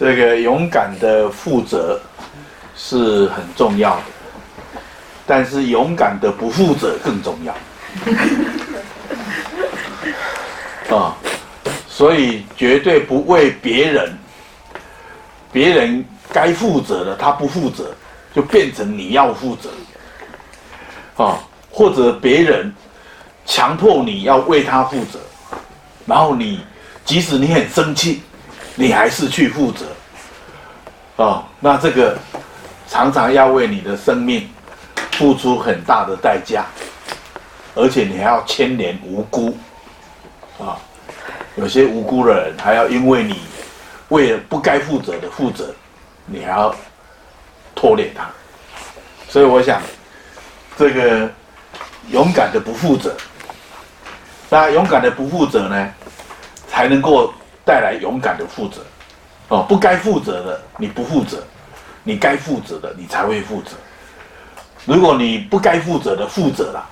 [0.00, 2.00] 这个勇敢的负责
[2.74, 4.02] 是很重要的，
[5.26, 7.54] 但是勇敢的不负责更重要。
[10.96, 11.14] 啊，
[11.86, 14.18] 所以绝对不为别人，
[15.52, 17.94] 别人该负责的他不负责，
[18.34, 19.68] 就变成你要负责。
[21.22, 21.38] 啊，
[21.70, 22.74] 或者别人
[23.44, 25.18] 强迫你要为他负责，
[26.06, 26.64] 然后你
[27.04, 28.22] 即使你很生气。
[28.76, 29.84] 你还是去负责，
[31.20, 32.16] 哦，那这个
[32.88, 34.48] 常常要为你的生命
[35.12, 36.64] 付出很大的代价，
[37.74, 39.54] 而且你还要牵连无辜，
[40.58, 40.80] 啊、
[41.56, 43.42] 有些无辜的人还要因为你
[44.08, 45.74] 为了不该负责的负责，
[46.24, 46.74] 你还要
[47.74, 48.26] 拖累他，
[49.28, 49.82] 所以我想，
[50.78, 51.30] 这个
[52.08, 53.14] 勇敢的不负责，
[54.48, 55.92] 那勇敢的不负责呢，
[56.66, 57.30] 才能够。
[57.62, 58.80] 带来勇敢的负责，
[59.50, 61.44] 哦，不该负责的你不负责，
[62.02, 63.72] 你该负责的你才会负责。
[64.86, 66.88] 如果你不该负责的负责了，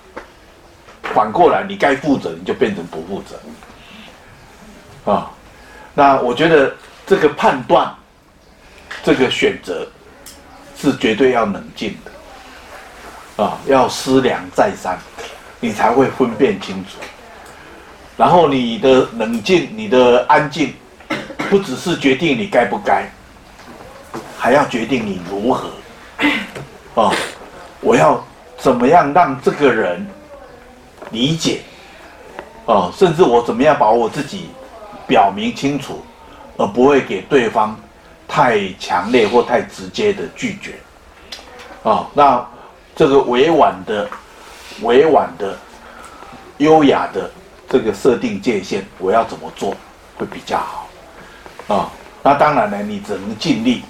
[1.15, 5.31] 反过来你该负责你就变成不负责，啊、
[5.95, 6.75] 那我觉得
[7.07, 7.95] 这个判断，
[9.03, 9.89] 这个选择
[10.77, 14.99] 是绝对要冷静的，啊、要思量再三，
[15.61, 16.99] 你才会分辨清楚。
[18.17, 20.75] 然后你的冷静，你的安静，
[21.49, 23.11] 不只是决定你该不该，
[24.39, 25.71] 还要决定你如何。
[26.95, 27.13] 哦，
[27.81, 28.23] 我要
[28.57, 30.07] 怎么样让这个人
[31.11, 31.61] 理解？
[32.67, 34.51] 哦，甚至我怎么样把我自己
[35.07, 36.05] 表明清楚，
[36.57, 37.79] 而不会给对方
[38.27, 40.75] 太强烈或太直接的拒绝。
[41.83, 42.47] 哦，那
[42.95, 44.09] 这个委婉的、
[44.83, 45.57] 委婉的、
[46.59, 47.31] 优雅的。
[47.71, 49.77] 这个设定界限，我要怎么做
[50.17, 50.88] 会比较好
[51.69, 51.91] 啊、
[52.23, 53.83] 那当然呢，你只能尽力，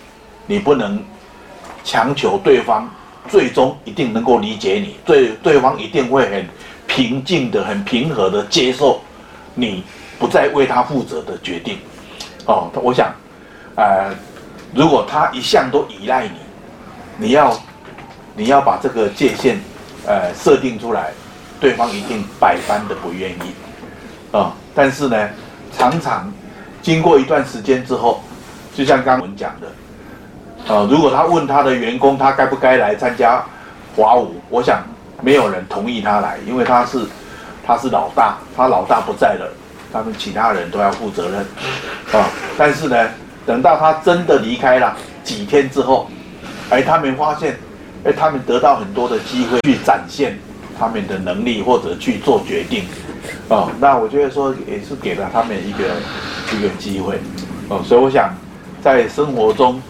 [0.46, 1.02] 你不能
[1.84, 2.90] 强求对方
[3.28, 6.46] 最终一定能够理解你，对对方一定会很
[6.86, 9.00] 平静的、很平和的接受
[9.54, 9.84] 你
[10.18, 11.78] 不再为他负责的决定。
[12.46, 13.14] 哦，我想，
[13.76, 14.12] 呃，
[14.74, 16.30] 如果他一向都依赖你，
[17.16, 17.56] 你要
[18.34, 19.60] 你要把这个界限
[20.04, 21.12] 呃设定出来，
[21.60, 24.36] 对方一定百般的不愿意。
[24.36, 25.30] 啊、但是呢，
[25.76, 26.32] 常常
[26.82, 28.22] 经过一段时间之后，
[28.74, 33.42] 就像刚刚我们讲的，啊、如果他问他的员工他该不该来参加
[33.96, 34.82] 华舞，我想
[35.22, 37.00] 没有人同意他来，因为他是
[37.66, 39.52] 他是老大，他老大不在了，
[39.92, 41.40] 他们其他人都要负责任，
[42.20, 43.08] 啊、但是呢，
[43.44, 46.08] 等到他真的离开了几天之后，
[46.70, 47.58] 哎，他们发现，
[48.04, 50.38] 哎，他们得到很多的机会去展现
[50.78, 52.84] 他们的能力或者去做决定。
[53.48, 55.84] 哦，那我觉得说也是给了他们一个
[56.56, 57.18] 一个机会，
[57.68, 58.34] 哦，所以我想
[58.82, 59.80] 在生活中，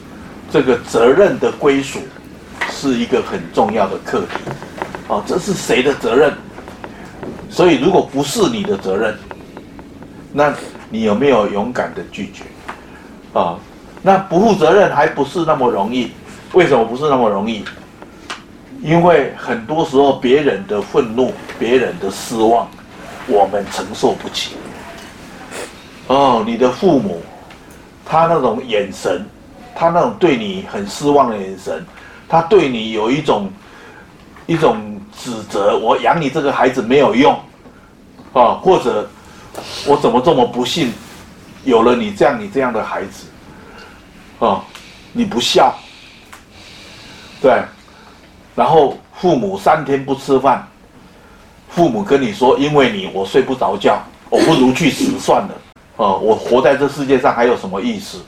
[0.50, 2.00] 这个责任的归属
[2.70, 4.50] 是一个很重要的课题，
[5.08, 6.32] 哦，这是谁的责任？
[7.50, 9.16] 所以如果不是你的责任，
[10.32, 10.52] 那
[10.90, 12.44] 你有没有勇敢的拒绝？
[13.38, 13.58] 啊，
[14.02, 16.10] 那不负责任还不是那么容易？
[16.52, 17.64] 为什么不是那么容易？
[18.82, 22.68] 因为很多时候别人的愤怒，别人的失望。
[23.26, 24.56] 我们承受不起。
[26.08, 27.22] 哦，你的父母，
[28.04, 29.24] 他那种眼神，
[29.74, 31.86] 他那种对你很失望的眼神，
[32.28, 33.50] 他对你有一种
[34.46, 37.32] 一种指责，我养你这个孩子没有用，
[38.32, 39.08] 啊，或者
[39.86, 40.92] 我怎么这么不幸，
[41.64, 43.26] 有了你这样你这样的孩子，
[44.38, 44.64] 啊，
[45.12, 45.74] 你不孝，
[47.40, 47.62] 对，
[48.56, 50.66] 然后父母三天不吃饭。
[51.70, 55.50] 父母跟你说：“因为你，我睡不着觉，我不如去死算了。
[55.98, 58.24] 哦，我活在这世界上还有什么意思？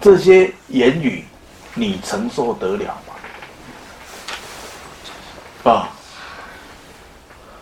[0.00, 1.24] 这些言语，
[1.74, 2.86] 你承受得了
[5.64, 5.70] 吗？
[5.70, 5.88] 啊？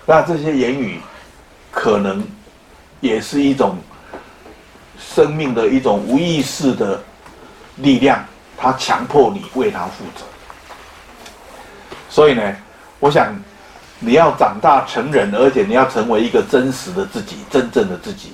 [0.07, 1.01] 那这些言语，
[1.71, 2.27] 可能
[3.01, 3.77] 也是一种
[4.99, 7.03] 生命的一种无意识的
[7.77, 8.25] 力量，
[8.57, 10.25] 它强迫你为他负责。
[12.09, 12.57] 所以呢，
[12.99, 13.35] 我想。”
[13.99, 18.33] 你要长大成人，而且你要成为一个真实的自己，真正的自己，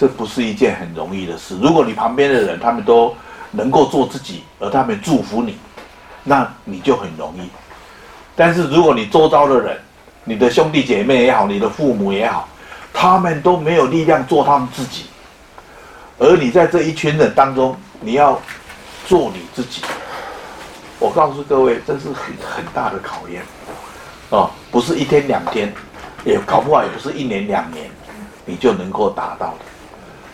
[0.00, 1.54] 这不是一件很容易的事。
[1.60, 3.14] 如果你旁边的人他们都
[3.50, 5.58] 能够做自己，而他们祝福你，
[6.24, 7.50] 那你就很容易。
[8.34, 9.78] 但是如果你周遭的人，
[10.24, 12.48] 你的兄弟姐妹也好，你的父母也好，
[12.94, 15.04] 他们都没有力量做他们自己，
[16.18, 18.40] 而你在这一群人当中，你要
[19.06, 19.82] 做你自己，
[20.98, 23.42] 我告诉各位，这是很很大的考验。
[24.30, 25.70] 哦，不是一天两天，
[26.24, 27.90] 也搞不好也不是一年两年，
[28.46, 29.64] 你就能够达到的。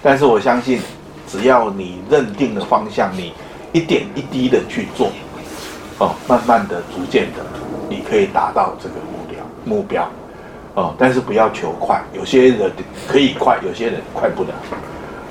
[0.07, 0.79] 但是我相信，
[1.27, 3.33] 只要你认定了方向，你
[3.73, 5.09] 一点一滴的去做，
[5.99, 7.45] 哦，慢慢的、逐渐的，
[7.91, 10.09] 你可以达到这个目标目标，
[10.75, 12.71] 哦，但是不要求快，有些人
[13.09, 14.51] 可以快，有些人快不了，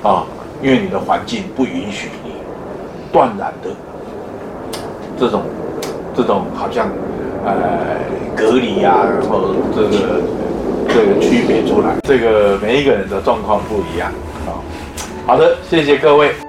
[0.02, 0.26] 哦，
[0.62, 2.32] 因为你的环境不允许你
[3.10, 3.70] 断然的
[5.18, 5.42] 这种
[6.14, 6.86] 这种好像
[7.46, 7.96] 呃
[8.36, 10.20] 隔离啊，然后这个
[10.86, 14.12] 这个区别出来，这个每一个人的状况不一样、
[15.26, 16.45] 好的，谢谢各位。